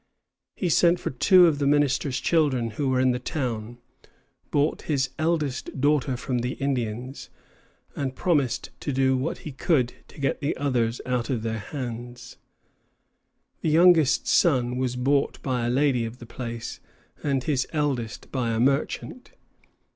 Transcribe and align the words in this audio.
He 0.55 0.67
sent 0.67 0.99
for 0.99 1.11
two 1.11 1.45
of 1.45 1.59
the 1.59 1.67
minister's 1.67 2.19
children 2.19 2.71
who 2.71 2.89
were 2.89 2.99
in 2.99 3.11
the 3.11 3.19
town, 3.19 3.77
bought 4.49 4.81
his 4.89 5.11
eldest 5.19 5.79
daughter 5.79 6.17
from 6.17 6.39
the 6.39 6.53
Indians, 6.53 7.29
and 7.95 8.15
promised 8.15 8.71
to 8.79 8.91
do 8.91 9.15
what 9.15 9.39
he 9.45 9.51
could 9.51 9.93
to 10.07 10.19
get 10.19 10.41
the 10.41 10.57
others 10.57 11.01
out 11.05 11.29
of 11.29 11.43
their 11.43 11.59
hands. 11.59 12.37
His 13.59 13.73
youngest 13.73 14.25
son 14.27 14.77
was 14.77 14.95
bought 14.95 15.39
by 15.43 15.67
a 15.67 15.69
lady 15.69 16.03
of 16.05 16.17
the 16.17 16.25
place, 16.25 16.79
and 17.21 17.43
his 17.43 17.67
eldest 17.71 18.31
by 18.31 18.49
a 18.53 18.59
merchant. 18.59 19.33